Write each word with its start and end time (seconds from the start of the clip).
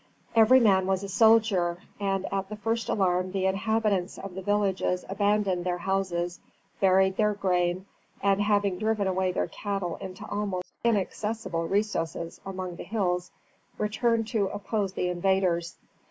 Every 0.35 0.59
man 0.59 0.87
was 0.87 1.03
a 1.03 1.09
soldier, 1.09 1.77
and 1.99 2.25
at 2.33 2.49
the 2.49 2.55
first 2.55 2.89
alarm 2.89 3.33
the 3.33 3.45
inhabitants 3.45 4.17
of 4.17 4.33
the 4.33 4.41
villages 4.41 5.05
abandoned 5.07 5.63
their 5.63 5.77
houses, 5.77 6.39
buried 6.79 7.17
their 7.17 7.35
grain, 7.35 7.85
and 8.19 8.41
having 8.41 8.79
driven 8.79 9.05
away 9.05 9.31
their 9.31 9.45
cattle 9.49 9.97
into 9.97 10.25
almost 10.25 10.65
inaccessible 10.83 11.67
recesses 11.67 12.41
among 12.47 12.77
the 12.77 12.83
hills, 12.83 13.29
returned 13.77 14.25
to 14.29 14.47
oppose 14.47 14.93
the 14.93 15.07
invaders. 15.07 15.77